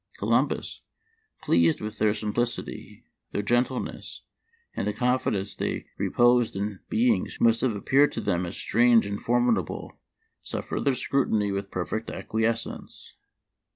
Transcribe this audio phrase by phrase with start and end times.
[0.17, 0.81] Columbus,
[1.43, 3.03] pleased with their simplicity,
[3.33, 4.23] their gentleness,
[4.75, 9.05] and the confidence they reposed in beings who must have appeared to them so strange
[9.05, 9.99] and formidable,
[10.41, 13.13] suffered their scrutiny with perfect acquiescence.